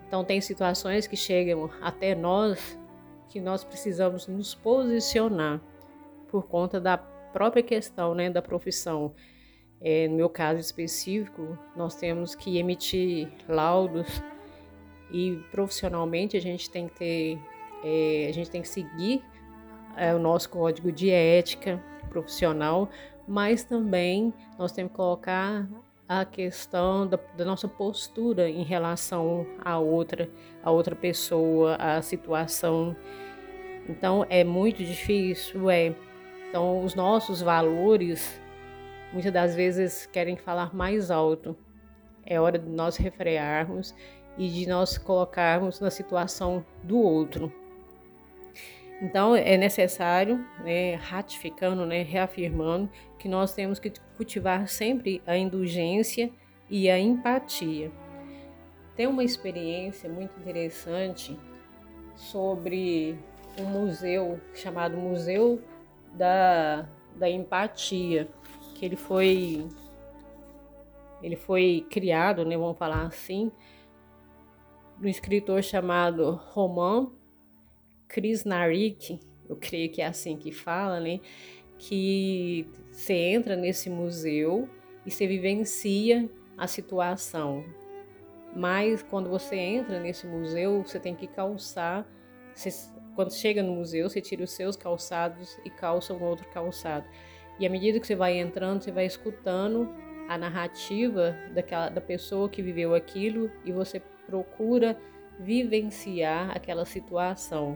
Então, 0.08 0.24
tem 0.24 0.40
situações 0.40 1.08
que 1.08 1.18
chegam 1.18 1.70
até 1.82 2.14
nós 2.14 2.80
que 3.28 3.42
nós 3.42 3.64
precisamos 3.64 4.26
nos 4.28 4.56
posicionar 4.56 5.60
por 6.30 6.48
conta 6.48 6.80
da 6.80 6.98
própria 7.38 7.62
questão 7.62 8.16
né, 8.16 8.32
da 8.32 8.42
profissão. 8.42 9.14
É, 9.80 10.08
no 10.08 10.16
meu 10.16 10.28
caso 10.28 10.60
específico, 10.60 11.56
nós 11.76 11.96
temos 11.96 12.34
que 12.34 12.58
emitir 12.58 13.30
laudos 13.48 14.08
e 15.12 15.40
profissionalmente 15.52 16.36
a 16.36 16.42
gente 16.42 16.68
tem 16.68 16.88
que 16.88 16.96
ter, 16.96 17.40
é, 17.84 18.26
a 18.28 18.34
gente 18.34 18.50
tem 18.50 18.64
que 18.64 18.68
seguir 18.68 19.24
é, 19.96 20.16
o 20.16 20.20
nosso 20.20 20.50
código 20.50 20.92
de 20.92 21.12
ética 21.12 21.80
profissional, 22.10 22.90
mas 23.28 23.64
também 23.64 24.34
nós 24.58 24.72
temos 24.72 24.92
que 24.92 24.98
colocar 24.98 25.70
a 26.10 26.26
questão 26.26 27.06
da, 27.06 27.20
da, 27.38 27.46
nossa 27.46 27.68
postura 27.68 28.50
em 28.50 28.64
relação 28.64 29.46
a 29.64 29.78
outra, 29.78 30.28
a 30.64 30.72
outra 30.72 30.96
pessoa, 30.96 31.76
a 31.76 32.02
situação. 32.02 32.96
Então 33.88 34.26
é 34.28 34.44
muito 34.44 34.84
difícil, 34.84 35.70
é 35.70 35.94
então, 36.50 36.84
os 36.84 36.96
nossos 36.96 37.42
valores 37.42 38.42
muitas 39.12 39.32
das 39.32 39.56
vezes 39.56 40.06
querem 40.06 40.36
falar 40.36 40.76
mais 40.76 41.12
alto. 41.12 41.56
É 42.26 42.40
hora 42.40 42.60
de 42.60 42.70
nós 42.70 42.98
refrearmos 42.98 43.96
e 44.38 44.50
de 44.50 44.68
nós 44.68 44.98
colocarmos 44.98 45.80
na 45.80 45.90
situação 45.90 46.66
do 46.84 47.00
outro. 47.00 47.52
Então, 49.02 49.36
é 49.36 49.58
necessário, 49.58 50.44
né, 50.64 50.96
ratificando, 50.96 51.86
né, 51.86 52.02
reafirmando, 52.02 52.90
que 53.20 53.28
nós 53.28 53.54
temos 53.54 53.80
que 53.80 53.92
cultivar 54.16 54.68
sempre 54.68 55.22
a 55.26 55.38
indulgência 55.38 56.32
e 56.70 56.90
a 56.90 56.98
empatia. 56.98 57.92
Tem 58.96 59.06
uma 59.06 59.24
experiência 59.24 60.10
muito 60.10 60.40
interessante 60.40 61.38
sobre 62.16 63.18
um 63.60 63.66
museu 63.66 64.40
chamado 64.56 64.98
Museu 64.98 65.62
da, 66.18 66.88
da 67.16 67.30
empatia, 67.30 68.28
que 68.76 68.86
ele 68.86 68.96
foi 68.96 69.68
ele 71.22 71.36
foi 71.36 71.86
criado, 71.90 72.46
né, 72.46 72.56
vamos 72.56 72.78
falar 72.78 73.04
assim, 73.04 73.52
um 75.02 75.08
escritor 75.08 75.64
chamado 75.64 76.40
Roman 76.52 77.12
Krishnarik, 78.08 79.20
eu 79.50 79.56
creio 79.56 79.92
que 79.92 80.02
é 80.02 80.06
assim 80.06 80.38
que 80.38 80.52
fala, 80.52 81.00
né, 81.00 81.20
que 81.80 82.68
você 82.92 83.14
entra 83.14 83.56
nesse 83.56 83.90
museu 83.90 84.70
e 85.06 85.12
você 85.12 85.26
vivencia 85.26 86.30
a 86.58 86.68
situação. 86.68 87.64
Mas 88.56 89.04
quando 89.04 89.30
você 89.30 89.56
entra 89.56 90.00
nesse 90.00 90.26
museu, 90.26 90.84
você 90.84 91.00
tem 91.00 91.16
que 91.16 91.28
calçar, 91.28 92.08
você 92.54 92.72
quando 93.18 93.34
chega 93.34 93.64
no 93.64 93.74
museu, 93.74 94.08
você 94.08 94.22
tira 94.22 94.44
os 94.44 94.52
seus 94.52 94.76
calçados 94.76 95.60
e 95.66 95.72
calça 95.72 96.14
um 96.14 96.24
outro 96.24 96.48
calçado. 96.50 97.08
E 97.60 97.66
à 97.66 97.70
medida 97.70 98.00
que 98.00 98.06
você 98.06 98.16
vai 98.16 98.38
entrando, 98.38 98.84
você 98.84 98.92
vai 98.92 99.08
escutando 99.08 99.90
a 100.30 100.38
narrativa 100.38 101.36
daquela, 101.52 101.90
da 101.90 102.00
pessoa 102.00 102.48
que 102.48 102.62
viveu 102.62 102.94
aquilo 102.94 103.50
e 103.66 103.72
você 103.72 104.00
procura 104.28 104.96
vivenciar 105.40 106.56
aquela 106.56 106.86
situação. 106.86 107.76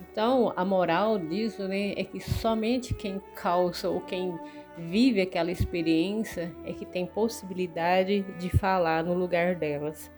Então, 0.00 0.52
a 0.56 0.64
moral 0.64 1.16
disso 1.16 1.68
né, 1.68 1.92
é 1.96 2.02
que 2.02 2.18
somente 2.18 2.92
quem 2.94 3.22
calça 3.36 3.88
ou 3.88 4.00
quem 4.00 4.36
vive 4.76 5.20
aquela 5.20 5.52
experiência 5.52 6.52
é 6.64 6.72
que 6.72 6.84
tem 6.84 7.06
possibilidade 7.06 8.22
de 8.40 8.50
falar 8.50 9.04
no 9.04 9.14
lugar 9.14 9.54
delas. 9.54 10.10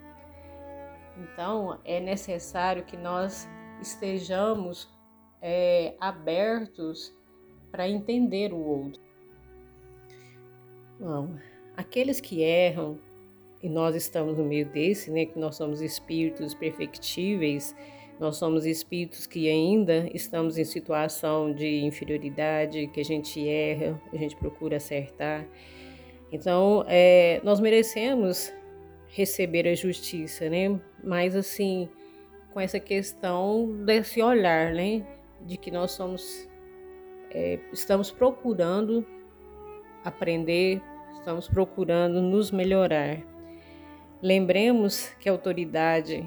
Então, 1.21 1.79
é 1.85 2.01
necessário 2.01 2.85
que 2.85 2.97
nós 2.97 3.49
estejamos 3.81 4.89
é, 5.43 5.95
abertos 6.01 7.15
para 7.71 7.89
entender 7.89 8.53
o 8.53 8.59
outro. 8.59 9.01
Bom, 10.99 11.37
aqueles 11.77 12.21
que 12.21 12.43
erram, 12.43 12.99
e 13.63 13.69
nós 13.69 13.95
estamos 13.95 14.39
no 14.39 14.45
meio 14.45 14.67
desse, 14.67 15.11
né, 15.11 15.27
que 15.27 15.39
nós 15.39 15.57
somos 15.57 15.81
espíritos 15.83 16.55
perfectíveis, 16.55 17.75
Nós 18.21 18.37
somos 18.37 18.67
espíritos 18.67 19.27
que 19.27 19.49
ainda 19.49 20.07
estamos 20.13 20.59
em 20.59 20.65
situação 20.65 21.55
de 21.55 21.81
inferioridade, 21.81 22.87
que 22.89 23.01
a 23.01 23.05
gente 23.05 23.49
erra, 23.49 23.99
a 24.13 24.17
gente 24.17 24.37
procura 24.37 24.77
acertar. 24.77 25.49
Então, 26.31 26.85
é, 26.87 27.41
nós 27.43 27.61
merecemos 27.61 28.53
receber 29.13 29.69
a 29.69 29.75
justiça, 29.75 30.49
né? 30.49 30.81
Mas 31.03 31.35
assim, 31.37 31.89
com 32.53 32.61
essa 32.61 32.81
questão 32.81 33.85
desse 33.85 34.23
olhar, 34.23 34.73
né? 34.73 35.05
De 35.41 35.57
que 35.57 35.71
nós 35.71 35.93
somos, 35.93 36.49
é, 37.31 37.59
estamos 37.73 38.11
procurando 38.11 39.07
aprender, 40.05 40.81
estamos 41.13 41.49
procurando 41.49 42.21
nos 42.21 42.51
melhorar. 42.51 43.19
Lembremos 44.23 45.09
que 45.19 45.29
a 45.29 45.33
autoridade 45.33 46.25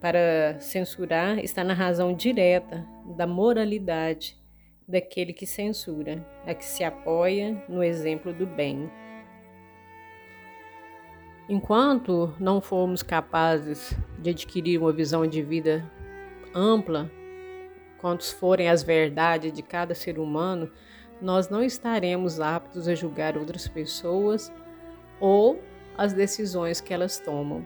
para 0.00 0.60
censurar 0.60 1.38
está 1.38 1.64
na 1.64 1.74
razão 1.74 2.14
direta 2.14 2.86
da 3.16 3.26
moralidade 3.26 4.36
daquele 4.86 5.32
que 5.32 5.46
censura, 5.46 6.24
a 6.46 6.54
que 6.54 6.64
se 6.64 6.84
apoia 6.84 7.64
no 7.68 7.82
exemplo 7.82 8.32
do 8.32 8.46
bem. 8.46 8.90
Enquanto 11.48 12.34
não 12.40 12.60
formos 12.60 13.04
capazes 13.04 13.96
de 14.18 14.30
adquirir 14.30 14.80
uma 14.80 14.92
visão 14.92 15.24
de 15.24 15.40
vida 15.42 15.88
ampla, 16.52 17.08
quantos 17.98 18.32
forem 18.32 18.68
as 18.68 18.82
verdades 18.82 19.52
de 19.52 19.62
cada 19.62 19.94
ser 19.94 20.18
humano, 20.18 20.68
nós 21.22 21.48
não 21.48 21.62
estaremos 21.62 22.40
aptos 22.40 22.88
a 22.88 22.96
julgar 22.96 23.38
outras 23.38 23.68
pessoas 23.68 24.52
ou 25.20 25.62
as 25.96 26.12
decisões 26.12 26.80
que 26.80 26.92
elas 26.92 27.20
tomam. 27.20 27.64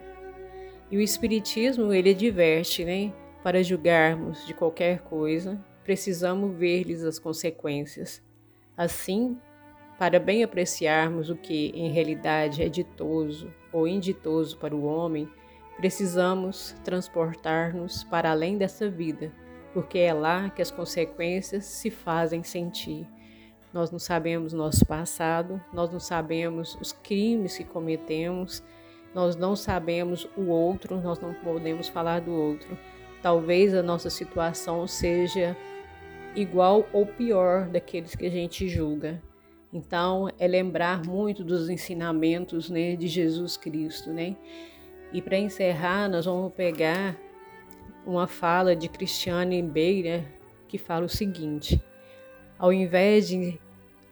E 0.90 0.98
o 0.98 1.00
Espiritismo, 1.00 1.90
ele 1.90 2.12
diverte, 2.12 2.84
né? 2.84 3.14
Para 3.42 3.62
julgarmos 3.62 4.46
de 4.46 4.52
qualquer 4.52 5.00
coisa, 5.00 5.58
precisamos 5.82 6.54
ver-lhes 6.54 7.02
as 7.02 7.18
consequências. 7.18 8.22
Assim, 8.76 9.38
para 9.98 10.20
bem 10.20 10.44
apreciarmos 10.44 11.30
o 11.30 11.36
que 11.36 11.72
em 11.74 11.90
realidade 11.90 12.62
é 12.62 12.68
ditoso 12.68 13.50
ou 13.72 13.86
inditoso 13.86 14.56
para 14.56 14.74
o 14.74 14.84
homem, 14.84 15.28
precisamos 15.76 16.74
transportar-nos 16.84 18.04
para 18.04 18.30
além 18.30 18.58
dessa 18.58 18.88
vida, 18.88 19.32
porque 19.72 19.98
é 19.98 20.12
lá 20.12 20.50
que 20.50 20.60
as 20.60 20.70
consequências 20.70 21.64
se 21.64 21.90
fazem 21.90 22.42
sentir. 22.42 23.06
Nós 23.72 23.90
não 23.90 23.98
sabemos 23.98 24.52
nosso 24.52 24.84
passado, 24.84 25.60
nós 25.72 25.90
não 25.90 26.00
sabemos 26.00 26.76
os 26.80 26.92
crimes 26.92 27.56
que 27.56 27.64
cometemos, 27.64 28.62
nós 29.14 29.36
não 29.36 29.54
sabemos 29.54 30.28
o 30.36 30.48
outro, 30.48 31.00
nós 31.00 31.18
não 31.20 31.34
podemos 31.34 31.88
falar 31.88 32.20
do 32.20 32.32
outro. 32.32 32.76
Talvez 33.22 33.74
a 33.74 33.82
nossa 33.82 34.10
situação 34.10 34.86
seja 34.86 35.56
igual 36.34 36.86
ou 36.92 37.06
pior 37.06 37.68
daqueles 37.68 38.14
que 38.14 38.26
a 38.26 38.30
gente 38.30 38.68
julga. 38.68 39.22
Então, 39.72 40.28
é 40.38 40.48
lembrar 40.48 41.04
muito 41.04 41.44
dos 41.44 41.68
ensinamentos 41.68 42.68
né, 42.68 42.96
de 42.96 43.06
Jesus 43.06 43.56
Cristo. 43.56 44.10
Né? 44.10 44.36
E 45.12 45.22
para 45.22 45.38
encerrar, 45.38 46.08
nós 46.08 46.24
vamos 46.24 46.52
pegar 46.52 47.16
uma 48.04 48.26
fala 48.26 48.74
de 48.74 48.88
Cristiane 48.88 49.62
Beira 49.62 50.24
que 50.66 50.78
fala 50.78 51.06
o 51.06 51.08
seguinte: 51.08 51.82
ao 52.58 52.72
invés 52.72 53.28
de, 53.28 53.58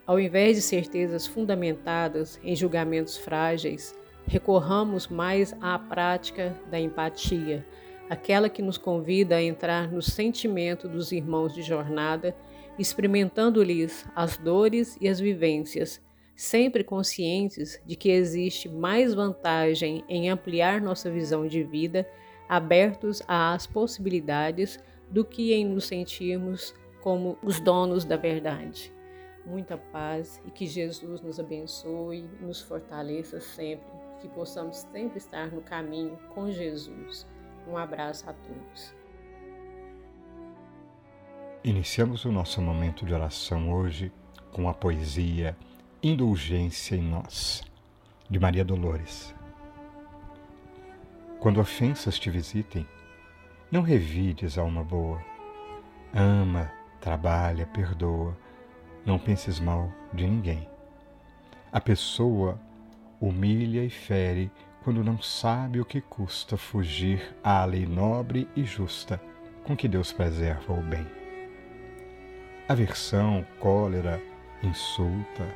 ao 0.06 0.20
invés 0.20 0.56
de 0.56 0.62
certezas 0.62 1.26
fundamentadas 1.26 2.38
em 2.42 2.54
julgamentos 2.54 3.16
frágeis, 3.16 3.94
recorramos 4.26 5.08
mais 5.08 5.56
à 5.60 5.78
prática 5.78 6.54
da 6.70 6.78
empatia, 6.78 7.66
aquela 8.10 8.48
que 8.48 8.62
nos 8.62 8.76
convida 8.78 9.36
a 9.36 9.42
entrar 9.42 9.90
no 9.90 10.02
sentimento 10.02 10.88
dos 10.88 11.12
irmãos 11.12 11.54
de 11.54 11.62
jornada, 11.62 12.36
experimentando-lhes 12.78 14.06
as 14.14 14.36
dores 14.36 14.96
e 15.00 15.08
as 15.08 15.18
vivências, 15.18 16.00
sempre 16.36 16.84
conscientes 16.84 17.80
de 17.84 17.96
que 17.96 18.10
existe 18.10 18.68
mais 18.68 19.12
vantagem 19.14 20.04
em 20.08 20.30
ampliar 20.30 20.80
nossa 20.80 21.10
visão 21.10 21.46
de 21.46 21.62
vida, 21.62 22.08
abertos 22.48 23.22
às 23.26 23.66
possibilidades, 23.66 24.78
do 25.10 25.24
que 25.24 25.54
em 25.54 25.64
nos 25.64 25.86
sentirmos 25.86 26.74
como 27.00 27.38
os 27.42 27.58
donos 27.60 28.04
da 28.04 28.16
verdade. 28.16 28.92
Muita 29.44 29.78
paz 29.78 30.40
e 30.46 30.50
que 30.50 30.66
Jesus 30.66 31.22
nos 31.22 31.40
abençoe 31.40 32.18
e 32.18 32.44
nos 32.44 32.60
fortaleça 32.60 33.40
sempre 33.40 33.98
que 34.20 34.28
possamos 34.28 34.78
sempre 34.78 35.18
estar 35.18 35.50
no 35.50 35.62
caminho 35.62 36.18
com 36.34 36.50
Jesus. 36.50 37.26
Um 37.66 37.76
abraço 37.76 38.28
a 38.28 38.32
todos. 38.32 38.97
Iniciamos 41.64 42.24
o 42.24 42.30
nosso 42.30 42.62
momento 42.62 43.04
de 43.04 43.12
oração 43.12 43.72
hoje 43.72 44.12
com 44.52 44.68
a 44.68 44.74
poesia 44.74 45.56
Indulgência 46.00 46.94
em 46.94 47.02
Nós, 47.02 47.64
de 48.30 48.38
Maria 48.38 48.64
Dolores. 48.64 49.34
Quando 51.40 51.60
ofensas 51.60 52.16
te 52.16 52.30
visitem, 52.30 52.86
não 53.72 53.82
revides 53.82 54.56
alma 54.56 54.84
boa. 54.84 55.20
Ama, 56.14 56.70
trabalha, 57.00 57.66
perdoa, 57.66 58.38
não 59.04 59.18
penses 59.18 59.58
mal 59.58 59.92
de 60.14 60.28
ninguém. 60.28 60.68
A 61.72 61.80
pessoa 61.80 62.58
humilha 63.20 63.84
e 63.84 63.90
fere 63.90 64.48
quando 64.84 65.02
não 65.02 65.20
sabe 65.20 65.80
o 65.80 65.84
que 65.84 66.00
custa 66.00 66.56
fugir 66.56 67.36
à 67.42 67.64
lei 67.64 67.84
nobre 67.84 68.48
e 68.54 68.62
justa 68.64 69.20
com 69.64 69.76
que 69.76 69.88
Deus 69.88 70.12
preserva 70.12 70.72
o 70.72 70.80
bem. 70.80 71.17
Aversão, 72.68 73.46
cólera, 73.58 74.22
insulta, 74.62 75.48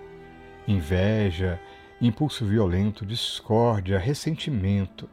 inveja, 0.66 1.61
impulso 2.01 2.46
violento, 2.46 3.05
discórdia, 3.05 3.98
ressentimento, 3.98 5.11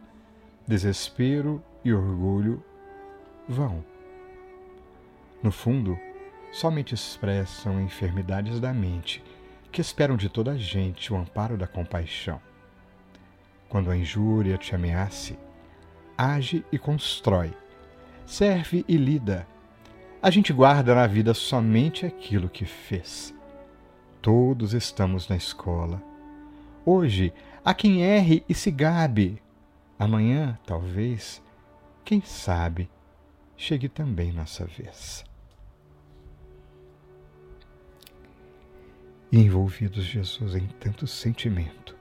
desespero 0.65 1.61
e 1.83 1.93
orgulho 1.93 2.63
vão. 3.49 3.83
No 5.43 5.51
fundo, 5.51 5.99
somente 6.53 6.95
expressam 6.95 7.81
enfermidades 7.81 8.61
da 8.61 8.73
mente 8.73 9.21
que 9.69 9.81
esperam 9.81 10.15
de 10.15 10.29
toda 10.29 10.51
a 10.51 10.57
gente 10.57 11.11
o 11.11 11.17
amparo 11.17 11.57
da 11.57 11.67
compaixão. 11.67 12.41
Quando 13.67 13.91
a 13.91 13.97
injúria 13.97 14.57
te 14.57 14.73
ameace, 14.73 15.37
age 16.17 16.65
e 16.71 16.79
constrói, 16.79 17.53
serve 18.25 18.85
e 18.87 18.95
lida. 18.95 19.45
A 20.21 20.29
gente 20.29 20.51
guarda 20.51 20.93
na 20.93 21.07
vida 21.07 21.33
somente 21.33 22.05
aquilo 22.05 22.49
que 22.49 22.65
fez. 22.65 23.33
Todos 24.21 24.73
estamos 24.73 25.27
na 25.29 25.35
escola. 25.35 26.01
Hoje, 26.85 27.33
há 27.63 27.73
quem 27.73 28.03
erre 28.03 28.43
e 28.47 28.53
se 28.53 28.69
gabe. 28.69 29.41
Amanhã, 29.97 30.59
talvez, 30.65 31.41
quem 32.03 32.21
sabe, 32.21 32.89
chegue 33.55 33.87
também 33.87 34.31
nossa 34.31 34.65
vez. 34.65 35.23
e 39.31 39.37
envolvidos, 39.37 40.03
Jesus, 40.03 40.55
em 40.55 40.67
tanto 40.79 41.05
sentimento 41.05 41.95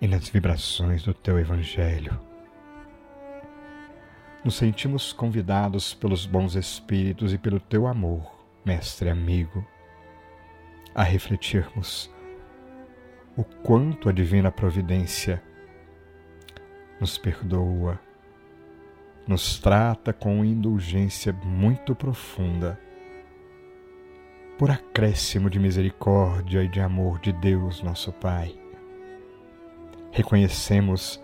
e 0.00 0.06
nas 0.06 0.28
vibrações 0.28 1.02
do 1.02 1.12
teu 1.12 1.38
Evangelho. 1.38 2.20
Nos 4.44 4.56
sentimos 4.56 5.10
convidados 5.10 5.94
pelos 5.94 6.26
bons 6.26 6.54
Espíritos 6.54 7.32
e 7.32 7.38
pelo 7.38 7.58
teu 7.58 7.86
amor, 7.86 8.30
Mestre 8.62 9.08
amigo, 9.08 9.66
a 10.94 11.02
refletirmos 11.02 12.12
o 13.34 13.42
quanto 13.42 14.10
a 14.10 14.12
Divina 14.12 14.52
Providência 14.52 15.42
nos 17.00 17.16
perdoa, 17.16 17.98
nos 19.26 19.58
trata 19.58 20.12
com 20.12 20.44
indulgência 20.44 21.32
muito 21.32 21.94
profunda 21.94 22.78
por 24.58 24.70
acréscimo 24.70 25.48
de 25.48 25.58
misericórdia 25.58 26.62
e 26.62 26.68
de 26.68 26.80
amor 26.80 27.18
de 27.18 27.32
Deus, 27.32 27.82
nosso 27.82 28.12
Pai. 28.12 28.54
Reconhecemos 30.12 31.23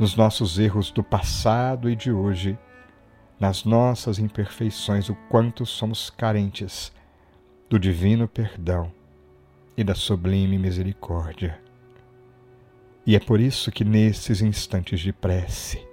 nos 0.00 0.16
nossos 0.16 0.58
erros 0.58 0.90
do 0.90 1.04
passado 1.04 1.90
e 1.90 1.94
de 1.94 2.10
hoje, 2.10 2.58
nas 3.38 3.64
nossas 3.64 4.18
imperfeições, 4.18 5.10
o 5.10 5.14
quanto 5.28 5.66
somos 5.66 6.08
carentes 6.08 6.90
do 7.68 7.78
divino 7.78 8.26
perdão 8.26 8.90
e 9.76 9.84
da 9.84 9.94
sublime 9.94 10.58
misericórdia. 10.58 11.60
E 13.06 13.14
é 13.14 13.20
por 13.20 13.38
isso 13.38 13.70
que 13.70 13.84
nesses 13.84 14.40
instantes 14.40 15.00
de 15.00 15.12
prece, 15.12 15.86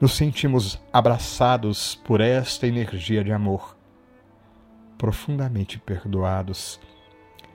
nos 0.00 0.12
sentimos 0.12 0.80
abraçados 0.92 1.96
por 1.96 2.20
esta 2.20 2.66
energia 2.66 3.24
de 3.24 3.32
amor 3.32 3.76
profundamente 4.96 5.78
perdoados 5.78 6.80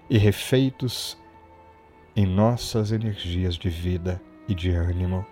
e 0.09 0.17
refeitos 0.17 1.17
em 2.15 2.25
nossas 2.25 2.91
energias 2.91 3.55
de 3.55 3.69
vida 3.69 4.21
e 4.47 4.53
de 4.53 4.69
ânimo. 4.71 5.25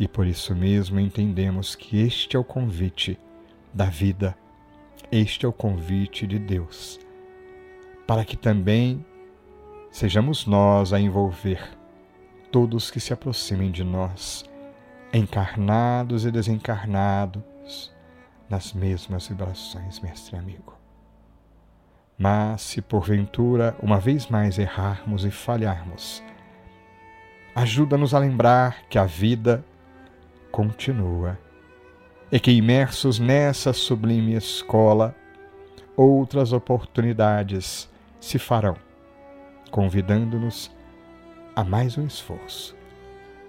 E 0.00 0.08
por 0.08 0.26
isso 0.26 0.56
mesmo 0.56 0.98
entendemos 0.98 1.74
que 1.74 2.00
este 2.00 2.34
é 2.34 2.40
o 2.40 2.42
convite 2.42 3.20
da 3.74 3.84
vida, 3.84 4.34
este 5.12 5.44
é 5.44 5.48
o 5.48 5.52
convite 5.52 6.26
de 6.26 6.38
Deus, 6.38 6.98
para 8.06 8.24
que 8.24 8.34
também 8.34 9.04
sejamos 9.90 10.46
nós 10.46 10.94
a 10.94 10.98
envolver 10.98 11.76
todos 12.50 12.90
que 12.90 12.98
se 12.98 13.12
aproximem 13.12 13.70
de 13.70 13.84
nós, 13.84 14.42
encarnados 15.12 16.24
e 16.24 16.30
desencarnados, 16.30 17.92
nas 18.48 18.72
mesmas 18.72 19.28
vibrações, 19.28 20.00
mestre 20.00 20.34
amigo. 20.34 20.74
Mas 22.16 22.62
se 22.62 22.80
porventura 22.80 23.76
uma 23.82 24.00
vez 24.00 24.28
mais 24.28 24.58
errarmos 24.58 25.26
e 25.26 25.30
falharmos, 25.30 26.22
ajuda-nos 27.54 28.14
a 28.14 28.18
lembrar 28.18 28.84
que 28.88 28.98
a 28.98 29.04
vida 29.04 29.62
continua 30.50 31.38
e 32.32 32.38
que, 32.38 32.52
imersos 32.52 33.18
nessa 33.18 33.72
sublime 33.72 34.34
escola, 34.34 35.14
outras 35.96 36.52
oportunidades 36.52 37.90
se 38.20 38.38
farão, 38.38 38.76
convidando-nos 39.70 40.70
a 41.56 41.64
mais 41.64 41.98
um 41.98 42.06
esforço, 42.06 42.76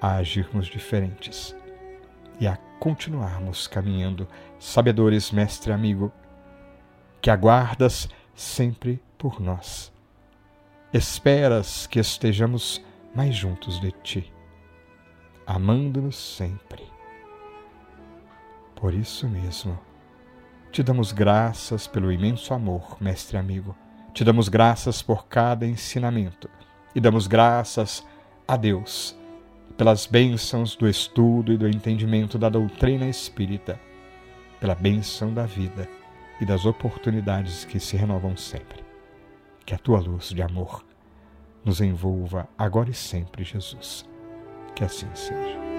a 0.01 0.15
agirmos 0.15 0.67
diferentes 0.67 1.55
e 2.39 2.47
a 2.47 2.57
continuarmos 2.79 3.67
caminhando, 3.67 4.27
sabedores, 4.59 5.31
mestre 5.31 5.71
amigo, 5.71 6.11
que 7.21 7.29
aguardas 7.29 8.09
sempre 8.33 9.01
por 9.17 9.39
nós. 9.39 9.93
Esperas 10.91 11.85
que 11.85 11.99
estejamos 11.99 12.83
mais 13.13 13.35
juntos 13.35 13.79
de 13.79 13.91
ti, 13.91 14.33
amando-nos 15.45 16.17
sempre. 16.17 16.90
Por 18.81 18.95
isso 18.95 19.29
mesmo, 19.29 19.79
te 20.71 20.81
damos 20.81 21.11
graças 21.11 21.85
pelo 21.85 22.11
imenso 22.11 22.51
amor, 22.51 22.97
mestre 22.99 23.37
amigo. 23.37 23.75
Te 24.11 24.23
damos 24.23 24.49
graças 24.49 25.03
por 25.03 25.27
cada 25.27 25.67
ensinamento 25.67 26.49
e 26.95 26.99
damos 26.99 27.27
graças 27.27 28.03
a 28.47 28.57
Deus 28.57 29.15
pelas 29.77 30.07
bênçãos 30.07 30.75
do 30.75 30.89
estudo 30.89 31.53
e 31.53 31.57
do 31.57 31.67
entendimento 31.67 32.39
da 32.39 32.49
doutrina 32.49 33.07
espírita, 33.07 33.79
pela 34.59 34.73
bênção 34.73 35.31
da 35.31 35.45
vida 35.45 35.87
e 36.41 36.45
das 36.45 36.65
oportunidades 36.65 37.63
que 37.63 37.79
se 37.79 37.95
renovam 37.95 38.35
sempre. 38.35 38.83
Que 39.63 39.75
a 39.75 39.77
tua 39.77 39.99
luz 39.99 40.29
de 40.29 40.41
amor 40.41 40.83
nos 41.63 41.81
envolva 41.81 42.49
agora 42.57 42.89
e 42.89 42.95
sempre, 42.95 43.43
Jesus. 43.43 44.09
Que 44.73 44.83
assim 44.83 45.07
seja. 45.13 45.70